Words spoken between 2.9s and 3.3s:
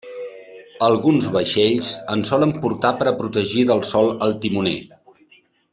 per a